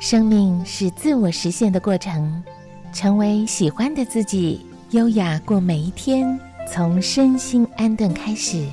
[0.00, 2.42] 生命是自我实现的过程，
[2.90, 8.66] 成为喜欢的自己，优雅过每一天，从身心安顿开始。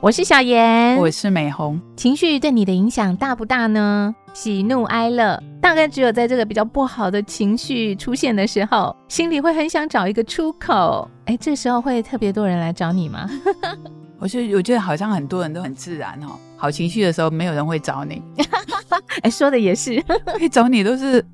[0.00, 1.80] 我是小妍，我是美红。
[1.96, 4.16] 情绪对你的影响大不大呢？
[4.40, 11.10] 喜怒哀乐，大概只有在这个比较不好的情绪出现的时候，心里会很想找一个出口。
[11.24, 13.28] 哎，这时候会特别多人来找你吗？
[14.20, 16.38] 我觉得，我觉得好像很多人都很自然哦。
[16.56, 18.22] 好情绪的时候，没有人会找你。
[19.22, 20.00] 哎，说的也是，
[20.38, 21.26] 会找你都是。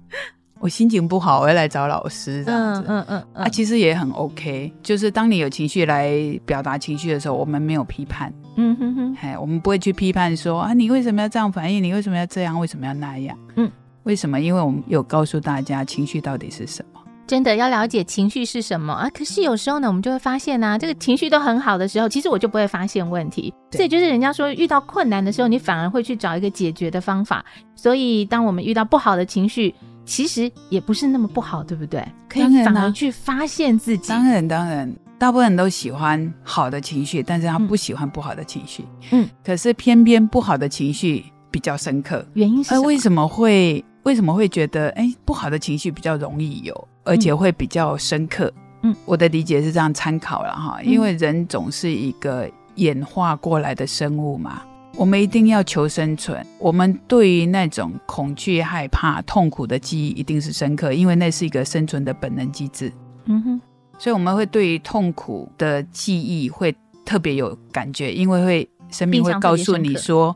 [0.65, 2.85] 我心情不好，我要来找老师这样子。
[2.89, 4.73] 嗯嗯嗯，啊，其实也很 OK。
[4.83, 6.11] 就是当你有情绪来
[6.47, 8.33] 表达情绪的时候，我们没有批判。
[8.57, 11.83] 嗯哼哼，哎，我们不会去批判说啊，你为什么要这样反应？
[11.83, 12.59] 你为什么要这样？
[12.59, 13.37] 为什么要那样？
[13.57, 13.71] 嗯，
[14.05, 14.41] 为什么？
[14.41, 17.01] 因为我们有告诉大家情绪到底是什么。
[17.27, 19.11] 真的要了解情绪是什么啊？
[19.11, 23.53] 可是有时候呢，我们就会发现呢，这个情绪都很好的时候，其实我就不会发现问题。
[23.71, 27.45] 所以就是人家说，遇到困难的时候，你反而会去找一个解决的方法。
[27.75, 32.07] 所以当我们遇到不好的情绪，其实也不是那么不好，对不对？
[32.29, 34.09] 可以反而去发现自己。
[34.09, 38.85] 当然，当然，大部分人都喜欢好的情绪，但是他不喜欢不好的情绪。
[39.11, 42.25] 嗯，可是偏偏不好的情绪比较深刻。
[42.35, 42.79] 原因是？
[42.81, 48.53] 为什么会为什么会觉得哎，不好的情绪比较容易有，而且会比较深刻？
[48.83, 54.61] 嗯，我的理解是这样参考了哈，因为人总是一个演化过来的生物嘛。
[54.97, 56.45] 我们一定要求生存。
[56.59, 62.93] 我们对于那种恐惧、害怕、痛苦的记忆一定是深刻，因为那是一个生存的本能机制。
[63.25, 63.61] 嗯哼，
[63.99, 70.35] 所以我们会对于痛苦的记忆会特别有感觉，因为会生命会告诉你说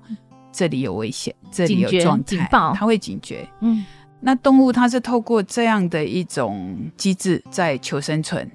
[0.50, 3.48] 这里有危险，这里有状态，它会警觉。
[3.60, 3.84] 嗯，
[4.20, 8.50] 那动物它是透过这样的一种机制在求生存，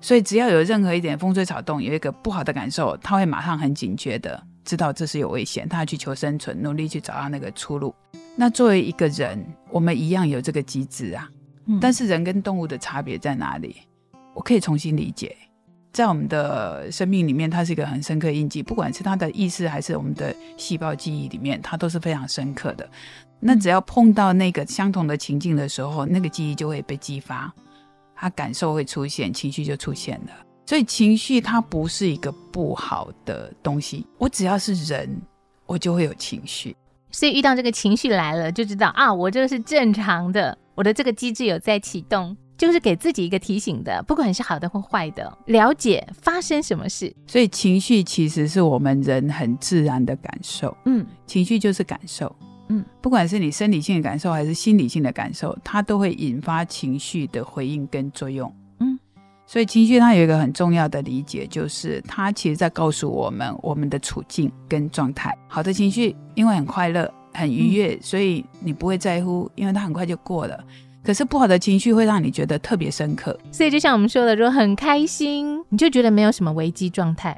[0.00, 4.42] 所以只要有任何一点风吹草动，有一个不好的感受，它会马上很警觉的。
[4.64, 7.94] 知道这是有危险，他要去求生存，努力去找到那个出路。
[8.36, 11.28] 那作为一个人，我们一样有这个机制啊。
[11.80, 13.76] 但是人跟动物的差别在哪里？
[14.34, 15.34] 我可以重新理解，
[15.92, 22.86] 在我们的生命里面，它是一个很深刻印记，不管是它的意识还是我们的细胞记忆里面，它都是非常深刻的。
[23.40, 27.50] 那只要碰到那个相同的情境的时候，那个记忆就会被激发，
[28.14, 30.32] 他感受会出现，情绪就出现了。
[30.66, 35.20] 所以情绪它不是一个不好的东西，我只要是人，
[35.66, 36.74] 我就会有情绪。
[37.10, 47.14] 所以遇到这个情绪来了，就知道啊，我这个是正常的，我的这个机制有在启动，就是给自己一个提醒的，不管是好的或坏的，了解发生什么事。
[47.26, 52.34] 所以情绪其实是我们人很自然的感受，嗯，情绪就是感受，
[52.68, 58.52] 嗯，不管是你生理性的感受还是心理性的感受，它都会引发情绪的回应跟作用。
[59.54, 65.32] 所以情绪它有一个很重要的理解，就是它其实在告诉我们我们的处境跟状态。
[65.46, 70.58] 好的情绪因为很快乐、很愉悦，所以你不会在乎，因为它很快就过了。
[71.04, 73.38] 可是不好的情绪会让你觉得特别深刻。
[73.52, 77.32] 所以就像我们说的，如果很开心，你就觉得没有什么危机状态；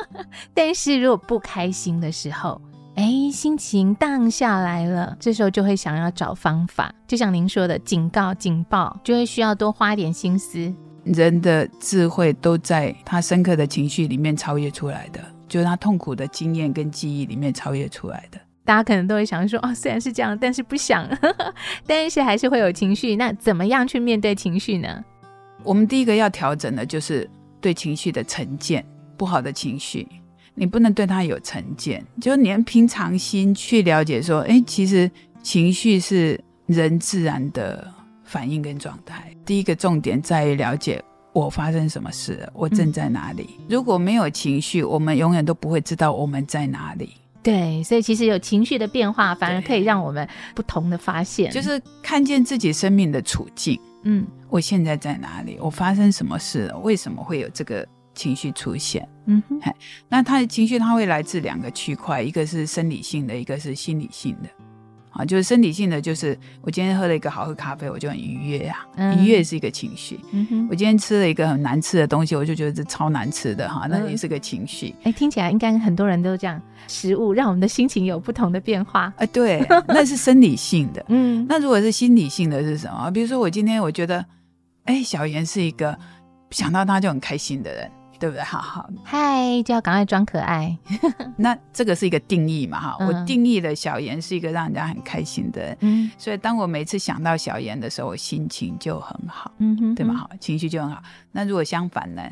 [0.54, 2.58] 但是如果不开心的时候，
[2.94, 6.90] 哎，心情荡下来了，这时候就会想要找方法。
[7.06, 10.72] 就像您说的，警告、警报，就会需要多花点心思。
[11.12, 18.38] 人的智慧都在他深刻的情绪里面超越出来的，就是他痛苦的经验跟记忆里面超越出来的。
[18.64, 21.08] 大家可能都会想说，哦，虽然是这样，但是不想，
[21.86, 23.16] 但是还是会有情绪。
[23.16, 25.04] 那怎么样去面对情绪呢？
[25.64, 27.28] 我们第一个要调整的就是
[27.60, 28.84] 对情绪的成见。
[29.16, 30.06] 不好的情绪，
[30.54, 35.10] 你不能对他有成见，就连平常心去了解说，哎，其实
[35.42, 37.92] 情绪是人自然的。
[38.30, 43.58] 反应跟状态，第一个重点在于了解我发生什么事，我正在哪里。
[43.66, 47.14] 如果没有情绪，我们永远都不会知道我们在哪里。
[47.42, 53.80] 对，所以其实有情绪的变化，反而可以让我们不同的发现，就是看见自己生命的处境。
[54.02, 55.56] 嗯，我现在在哪里？
[55.58, 56.78] 我发生什么事了？
[56.80, 59.08] 为什么会有这个情绪出现？
[59.24, 59.58] 嗯哼，
[60.10, 64.50] 那他的情绪，它会来自两个区块，一个是生理性的，一个是心理性的。
[65.18, 68.86] 啊，就是身体性的，就是我今天喝了一个好喝咖啡，我就很愉悦啊，
[69.18, 70.18] 愉悦是一个情绪。
[70.32, 74.94] 嗯我今天吃了一个很难吃的东西，我就觉得这超难吃的哈，那也是个情绪。
[75.02, 79.12] 哎，听起来应该很多人都这样，食物让我们的心情有不同的变化。
[79.16, 81.04] 哎，对， 那是生理性的。
[81.08, 83.10] 嗯，那如果是心理性的是什么？
[83.10, 84.24] 比如说我今天我觉得，
[84.84, 85.98] 哎，小妍是一个
[86.50, 87.90] 想到他就很开心的人。
[88.18, 88.42] 对不对？
[88.42, 90.76] 好好，嗨，就要赶快装可爱。
[91.36, 92.80] 那这个是一个定义嘛？
[92.80, 95.76] 哈，我定义了小妍是一个让人家很开心的人。
[95.80, 99.52] 嗯，所以当我每次想到小妍的时候，我心情就很好。
[99.58, 100.14] 嗯哼，对吗？
[100.14, 101.02] 好，情绪就很好。
[101.32, 102.22] 那如果相反呢？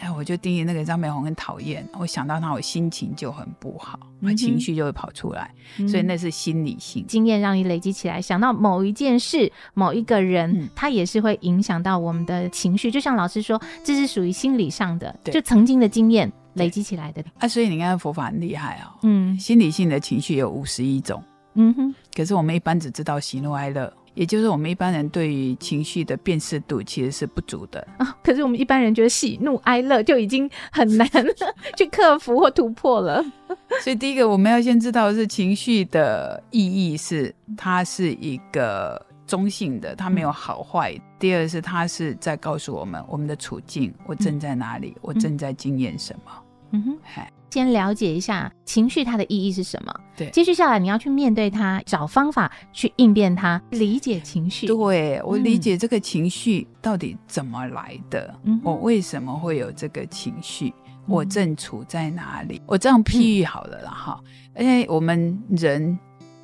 [0.00, 3.98] 哎，我就定义那个张美红很讨厌，我想到她，我心情就很不好，
[4.36, 5.52] 情绪就会跑出来，
[5.88, 12.90] 所以那是心理性经验让你累积起来，想到某一件事、某一个人，他也是会影响到我们的情绪。
[12.90, 17.48] 就像老师说，这是属于心理上的，就曾经的经验累积起来的啊。
[17.48, 21.22] 所以你看佛法很厉害哦，嗯，心理性的情绪有五十一种，
[21.54, 23.92] 嗯哼，可是我们一般只知道喜怒哀乐。
[24.18, 28.18] 也就是我们一般人对于情绪的辨识度其实是不足的 啊。
[28.20, 31.08] 可是我们一般人觉得喜怒哀乐就已经很难
[31.78, 33.24] 去克服或突破了。
[33.80, 40.92] 所以第一个我们要先知道的是情绪的意义是它是一个中性的，它没有好坏。
[41.20, 46.32] 第二是它是在告诉我们我们的处境，我正在哪里，我正在经验什么。
[46.72, 47.30] 嗯哼，嗨。
[47.50, 49.94] 先了解一下情绪它的意义是什么？
[50.16, 54.66] 对，接续下来你要去面对它，找方法去应变它，理解情绪。
[54.66, 60.72] 对我理解这个情绪到底怎么来的，我为什么会有这个情绪，
[61.06, 62.60] 我正处在哪里？
[62.66, 64.20] 我这样譬喻好了啦，哈，
[64.54, 65.98] 而且我们人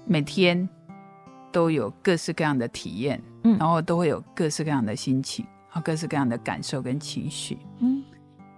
[0.07, 0.67] 每天
[1.53, 7.94] 都有各式各样的体验，嗯，然后都会有各式各样的心情，啊，各式各样的感受跟情绪，嗯。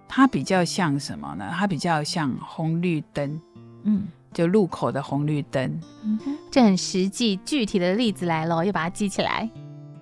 [0.07, 1.49] 它比较像什么呢？
[1.51, 3.39] 它比较像红绿灯，
[3.83, 5.79] 嗯，就路口的红绿灯。
[6.03, 9.49] 嗯哼，这很实际，具体的例子来了，要把它记起来。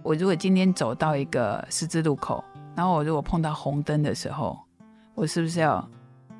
[0.03, 2.43] 我如果今天走到一个十字路口，
[2.75, 4.59] 然后我如果碰到红灯的时候，
[5.15, 5.87] 我是不是要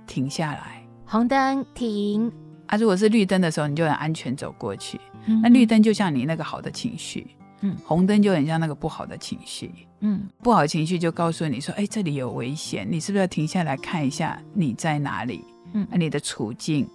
[0.06, 0.86] 停下来？
[1.06, 2.32] 红灯停。
[2.68, 5.00] 啊，如果是绿灯的时候，你就很安全走过去。
[5.42, 7.36] 那绿灯就像你那个好的情绪。
[7.62, 9.72] 嗯，红灯就很像那个不好的情绪，
[10.02, 15.44] 嗯，不好的情绪就告诉你说，哎，这里有危险，你是不是要停下来看一下你在哪里？
[15.74, 16.88] 嗯，你的处境，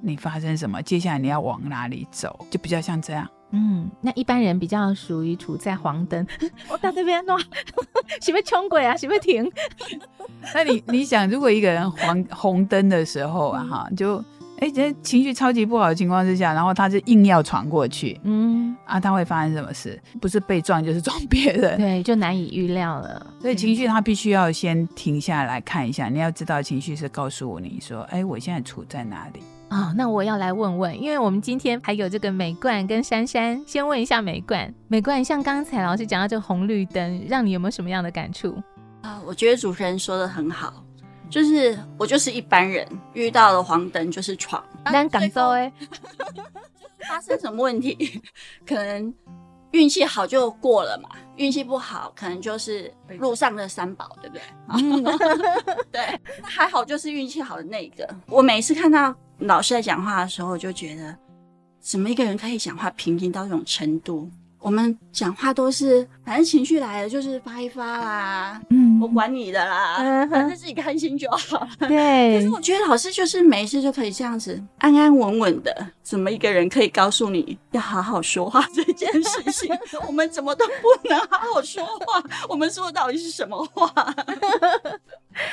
[0.00, 0.82] 你发生什么？
[0.82, 2.46] 接下来你要往哪里走？
[2.50, 3.28] 就比较像这样。
[3.50, 6.26] 嗯，那一般人比较属于处在黄灯，
[6.68, 7.38] 我到这边哇，
[8.20, 8.96] 是不是穷鬼啊？
[8.96, 9.50] 是不是停？
[10.54, 14.22] 那你你想，如果一个人黄红灯的时候啊，哈，就。
[14.60, 20.00] 哎，这情绪超级不好的情况之下，然后他是硬要闯过去，嗯啊，他会发生什么事？
[20.20, 23.24] 不是被撞就是撞别人， 对，就难以预料了。
[23.40, 29.94] 所以情绪他必须要先停下来看一下，你要知道情绪是告诉你说，哎，我现在处在哪里啊？
[29.96, 38.60] 那我要来问问，因为我们今天还有这个美冠跟珊珊，先问一下美冠，美冠，像刚才老师讲到这个红绿灯，让你有没有什么样的感触
[39.02, 39.20] 啊？
[39.24, 40.82] 我觉得主持人说的很好。
[41.30, 44.62] 就是我就是一般人，遇到了黄灯就是闯。
[44.86, 45.70] 难感受哎，
[47.08, 48.22] 发生什么问题？
[48.66, 49.12] 可能
[49.72, 54.42] 运气好就过了嘛，运气不好可能就是路上的三宝，对不对？
[55.92, 58.08] 对，那还好就是运气好的那个。
[58.26, 61.14] 我每次看到老师在讲话的时候，我就觉得
[61.80, 64.30] 怎么一个人可以讲话平静到这种程度？
[64.60, 69.96] 我们讲话都是，反正情绪来了就是发一发啦，嗯，我管你的啦，
[70.30, 71.66] 反正自己开心就好。
[71.80, 79.74] 对，可是我觉得老师就是没事就可以这样子安安稳稳的，怎么一个人可以告诉你要好好说话这件事情？
[80.06, 82.22] 我们怎么都不能好好说话？
[82.48, 83.92] 我们说的到底是什么话？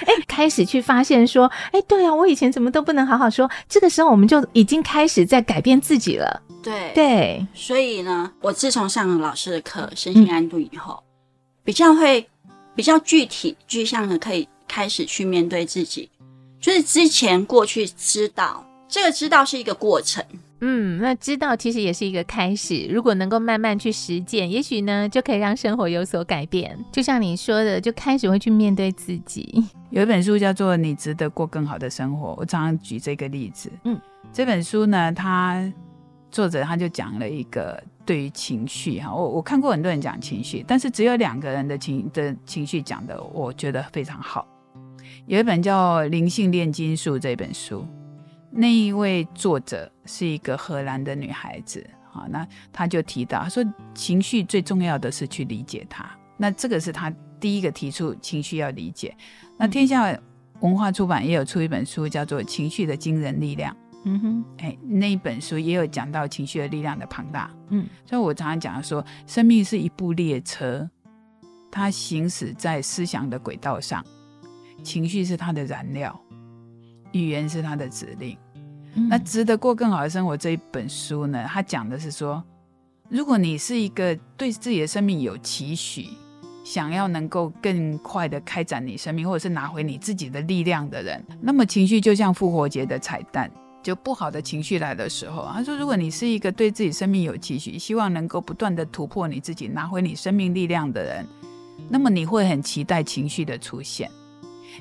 [0.07, 3.47] 哎，开始去发现说，哎，对啊，我以前怎么都不能好好说。
[3.69, 6.41] 这个时候，我们就已经开始在改变自己了。
[6.65, 11.03] 对对，所以呢，我自从上了老师的课，身心安度以后，
[11.63, 12.27] 比较会
[12.73, 16.09] 比较具体具象的，可以开始去面对自己。
[16.59, 20.25] 就是之前过去知道，这个知道是一个过程。
[20.61, 22.87] 嗯，那知道其实也是一个开始。
[22.89, 26.75] 如果能够慢慢去实践，也许呢就可以让生活有所改变。
[26.91, 29.63] 就像你说的，就开始会去面对自己。
[29.91, 33.69] 有一本书叫做《你值得过更好的生活》，我常常举这个例子。
[33.83, 33.99] 嗯，
[34.33, 35.71] 这本书呢，它
[36.35, 44.45] 作者他就讲了一个对于情绪哈，我我看过很多人讲情绪，但是只有两个人的情的情绪讲的，我觉得非常好。
[45.27, 47.87] 有一本叫《灵性炼金术》这本书。
[48.51, 53.63] 那一位作者是一个荷兰的女孩子，啊，那她就提到，说
[53.93, 56.05] 情绪最重要的是去理解它。
[56.35, 59.15] 那这个是她第一个提出情绪要理解。
[59.57, 60.13] 那天下
[60.59, 63.73] 文化出版也有出一本书，叫做《情绪的惊人力量》。
[64.07, 67.49] 嗯哼，哎，那一本书也有讲到情绪的力量的庞大。
[67.69, 70.87] 嗯，所以我常常讲说，生命是一部列车，
[71.71, 74.05] 它行驶在思想的轨道上，
[74.83, 76.17] 情绪是它的燃料，
[77.13, 78.37] 语言是它的指令。
[79.09, 81.43] 那值得过更好的生活这一本书呢？
[81.47, 82.43] 它讲的是说，
[83.09, 86.09] 如果你是一个对自己的生命有期许，
[86.63, 93.51] 想要能够更快的开展你生命，或者是拿回你自己的力量的人，那么情绪就像复活节的彩蛋。
[93.85, 101.27] 就不好的情绪来的时候，他说，如果你是一个对自己生命有期许，希望能够不断的突破你自己，拿回你生命力量的人，
[101.87, 104.09] 那么你会很期待情绪的出现。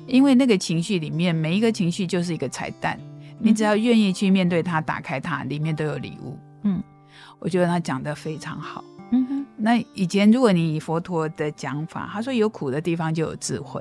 [0.07, 2.99] 因为那个情绪里面每一个情绪就是一个彩蛋，
[3.37, 6.39] 你只要愿意去面对它，打开它，里面都有礼物。
[6.63, 6.81] 嗯，
[7.37, 8.83] 我觉得他讲的非常好。
[9.11, 13.79] 嗯哼，那以前如果你以佛陀的讲法，他说有苦的地方就有智慧，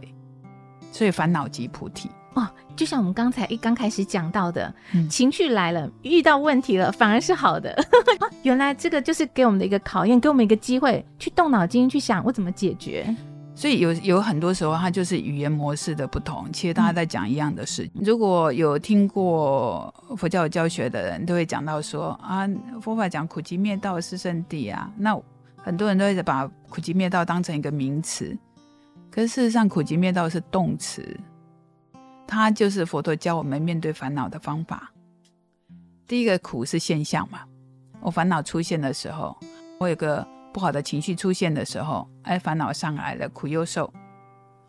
[0.92, 2.10] 所以烦恼即菩提。
[2.34, 4.72] 哦，就像我们刚才一刚开始讲到的，
[5.08, 7.74] 情绪来了，遇到问题了，反而是好的。
[8.42, 13.14] 原来这个就是给我们的一个考验，给我们一个机会去动脑筋去想我怎么解决。
[13.56, 16.50] 所以有有很多时候，它就是语言模式的不同。
[16.52, 17.88] 其实大家在讲一样的事。
[17.94, 22.48] 如果有听过佛教教学的人，都会讲到说啊，
[22.80, 24.90] 佛法讲苦集灭道是圣地啊。
[24.98, 25.16] 那
[25.56, 28.36] 很多人都会把苦集灭道当成一个名词，
[29.08, 31.16] 可是事实上，苦集灭道是动词。
[32.26, 34.90] 它就是佛陀教我们面对烦恼的方法。
[36.06, 37.40] 第一个苦是现象嘛，
[38.00, 39.36] 我烦恼出现的时候，
[39.78, 43.92] 我有个不好的情绪出现的时候，哎，烦恼上来了，苦又受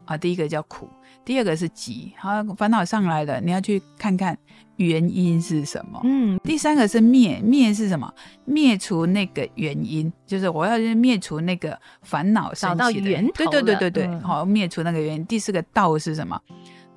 [0.05, 0.17] 啊。
[0.17, 0.89] 第一个叫苦，
[1.25, 4.37] 第二个是急，好，烦恼上来了，你要去看看
[4.77, 5.99] 原因是什么。
[6.05, 8.11] 嗯，第三个是灭，灭是什么？
[8.45, 13.33] 灭除那个原因，就是我要灭除那个烦恼，找到源头。
[13.33, 15.25] 对对对对对，好，灭除那个原因。
[15.25, 16.41] 第四个道是什么？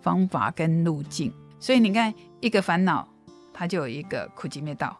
[0.08, 3.06] 方法跟路径，所以你看，一个烦恼，
[3.52, 4.98] 它就有一个苦集灭道。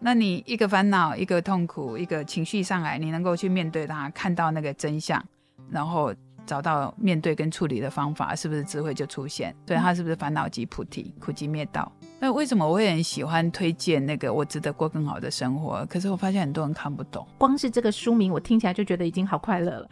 [0.00, 5.24] 那你一个烦恼，一个痛苦，一个情绪上来，你能够去面对它，看到那个真相，
[5.70, 6.12] 然后。
[6.48, 9.54] 找到面对跟处理的方法，是不是智慧就出现？
[9.66, 11.92] 对，他是不是烦恼即菩提，苦即灭道？
[12.18, 15.84] 那为什么我会很喜欢推荐那个我值得过更好的生活？
[15.86, 19.88] 可是我发现很多人看不懂，光是这个书名，我听起来就觉得已经好快乐了。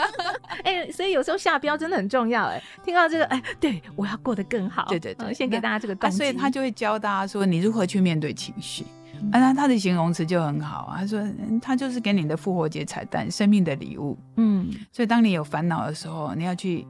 [0.64, 2.46] 哎，所以有时候下标真的很重要。
[2.46, 4.86] 哎，听到这个，哎，对我要过得更好。
[4.88, 8.84] 对对对，先给大家这个动所以他就会教大家说，你如何去面对情绪。
[9.32, 10.98] 啊，那他的形容词就很好啊。
[11.00, 11.22] 他说，
[11.60, 14.18] 他就是给你的复活节彩蛋，生命的礼物。
[14.36, 16.86] 嗯，所以当你有烦恼的时候，你要去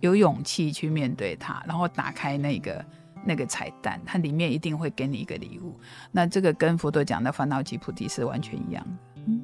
[0.00, 2.84] 有勇气去面对它，然后打开那个
[3.24, 5.78] 那个彩蛋，它里面一定会给你一个礼物。
[6.12, 9.22] 那这个跟佛陀讲的烦恼即菩提是完全一样的。
[9.26, 9.40] 嗯，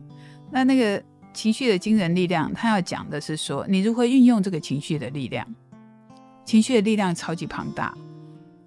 [0.50, 1.02] 那那个
[1.32, 5.46] 情绪的惊人力量，他要讲的是说，你如何运用这个情绪的力量。
[6.44, 7.92] 情绪的力量超级庞大。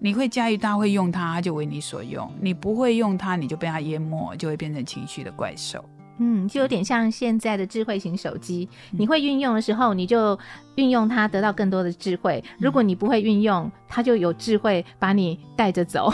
[0.01, 5.83] 你会驾驭它，会用它，它就为你所用；你不会用它，你就被它淹没，就会变成情绪的怪兽。
[6.19, 10.37] 嗯，就有点像现在的智慧型手机，你会运用的时候，你就
[10.75, 16.13] 运用它，得到更多的智慧；如果你不会运用，它就有智慧把你带着走，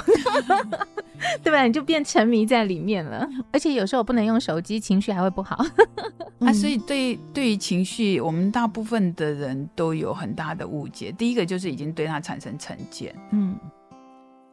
[1.44, 1.64] 对吧？
[1.64, 3.28] 你就变沉迷在里面了。
[3.52, 5.66] 而且有时候不能用手机，情绪还会不好。
[6.40, 11.12] 啊，所以对对于情绪，我们大部分的人都有很大的误解。
[11.12, 13.58] 第一个就是已经对它产生成见，嗯。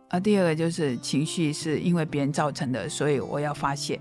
[0.09, 4.00] 啊，第二个就是情绪是因为别人造成的，所以我要发泄。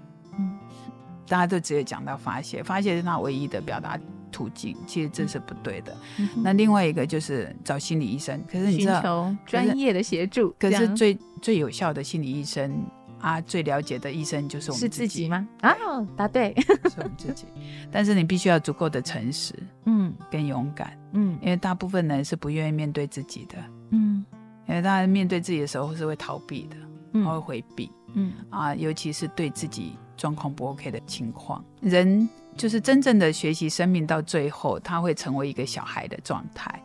[1.22, 4.00] 嗯，大家都只有讲到发泄，发泄是他唯一的表达
[4.32, 5.96] 途径，其实这是不对的。
[6.38, 12.86] 那另外一个就是找心理医生，可是你知道专业的协助，可是最最有效的心理医生
[13.20, 15.28] 啊，最了解的医生就是我们自己。
[15.28, 15.48] 吗？
[15.62, 15.75] 啊，
[16.16, 17.46] 答对，是我们自己。
[17.92, 19.54] 但是你必须要足够的诚实，
[19.86, 23.58] 嗯，跟勇敢，嗯，因为大部分人是不愿意面对自己的，
[23.92, 24.25] 嗯。
[24.68, 26.78] 因为大家面对自己的时候是会逃避的，
[27.12, 36.82] 他会回避，嗯啊，尤其是对自己状况不 OK 的情况，人就是真正的学习生命到最后，他会成为一个小孩的状态。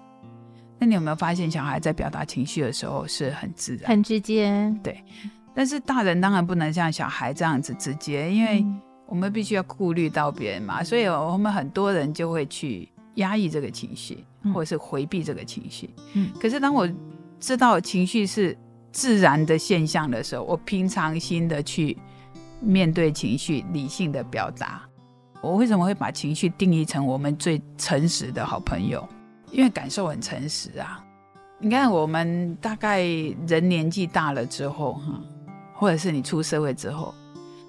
[0.78, 4.74] 那你有没有发现，小孩在表达情绪的时候是很自然、很直接？
[4.82, 5.02] 对。
[5.54, 8.62] 但是大人当然不能像小孩这样子直接，因为
[9.06, 15.88] 我们必须要顾虑到别人嘛，所以我们很多人就会去压抑这个情绪，或者是回避这个情绪。
[16.12, 16.30] 嗯。
[16.38, 16.86] 可是当我
[17.40, 18.54] 知道情绪是
[18.96, 21.94] 自然的现象的时候，我平常心的去
[22.60, 24.80] 面对情绪，理性的表达。
[25.42, 29.06] 我为什么会把情绪定义成我们最诚实的好朋友？
[29.52, 31.04] 因为感受很诚实啊。
[31.58, 33.02] 你看，我们大概
[33.46, 35.20] 人年纪大了之后，哈，
[35.74, 37.14] 或者是你出社会之后，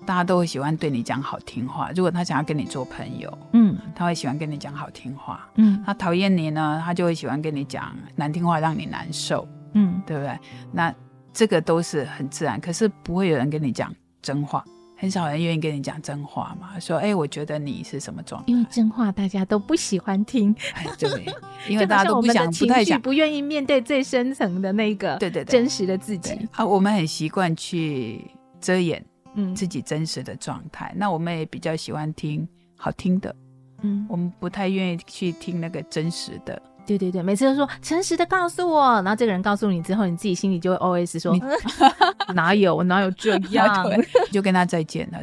[0.05, 1.91] 大家都会喜欢对你讲好听话。
[1.93, 5.45] 如果他想要跟你做朋友，嗯，他会喜欢跟你讲好听话。
[5.55, 9.45] 嗯，他讨厌你呢，他就会喜欢跟你讲难听话，让你难受。
[9.73, 10.39] 嗯，对不对？
[10.71, 10.95] 那
[11.37, 14.65] 这个都是很自然，可是不会有人跟你讲真话，
[14.97, 16.79] 很少人愿意跟你讲真话嘛。
[16.79, 18.45] 说，哎，我觉得你是什么状态？
[18.47, 21.07] 因为真话大家都不喜欢听，哎，对，
[21.69, 26.65] 因为大家都不想、不太想、不愿意面对最深层的那个，对对对，真实的自己啊。
[26.65, 28.19] 我们很习惯去
[28.59, 30.91] 遮掩，嗯，自己真实的状态。
[30.97, 33.35] 那我们也比较喜欢听好听的，
[33.83, 36.59] 嗯，我们不太愿意去听那个真实的。
[36.87, 41.35] 对对对，每次都说诚实的告诉我，然后这个人告诉你之后，你自己心里就会 O S 说
[42.33, 43.85] 哪有我哪有这样，
[44.31, 45.19] 就跟他再见了。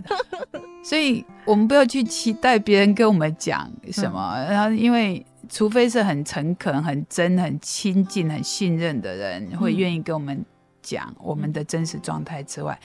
[0.84, 10.44] 所以我们不要去期待别人跟我们讲什么，然后因为除非是很诚恳、很真、很亲近、很信任的人，会愿意跟我们
[10.82, 12.78] 讲我们的真实状态之外，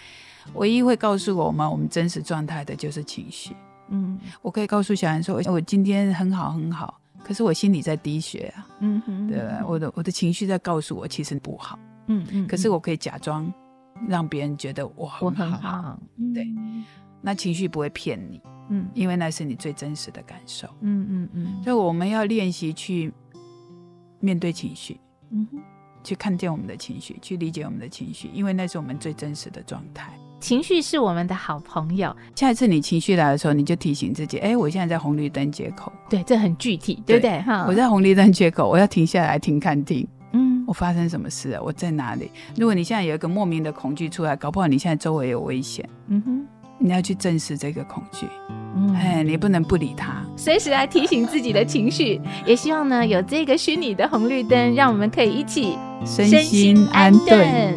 [0.53, 3.53] 唯一会告诉我们我们真实状态的就是情绪。
[3.89, 8.67] 嗯，我可以告诉小安说，我今天很好很好，可是我心里在滴血啊。
[8.79, 11.77] 嗯哼，对我的我的情绪在告诉我其实不好。
[12.07, 13.51] 嗯嗯，可是我可以假装
[14.07, 15.99] 让别人觉得我很好。
[16.33, 16.47] 对，
[17.21, 18.41] 那情绪不会骗你。
[18.71, 20.67] 嗯，因为那是你最真实的感受。
[20.81, 23.11] 嗯嗯嗯，所以我们要练习去
[24.19, 24.99] 面对情绪，
[25.31, 25.59] 嗯哼，
[26.03, 30.13] 去看见我们的情绪，去理解我们的情绪，因为那是我们最真实的状态。
[30.39, 32.15] 情绪是我们的好朋友。
[32.36, 35.91] 下一次你情绪来的时候，你就提醒自己：哎，我现在在红绿灯接口。
[36.10, 37.41] 对，这很具体，对不对？
[37.41, 40.08] 哈，我在红绿灯接口，我要停下来听看听。
[40.31, 41.62] 嗯，我发生什么事了？
[41.62, 42.31] 我在哪里？
[42.55, 45.88] 如果你现在有一个莫名的恐惧出来，搞不好你现在周围有危险。
[46.08, 46.46] 嗯哼，
[46.77, 48.25] 你要去正视这个恐惧。
[48.96, 52.22] 哎，你不能不理他，随时来提醒自己的情绪。
[52.46, 57.75] 也希望呢，有这个虚拟的红绿灯，让我们可以一起身心安顿。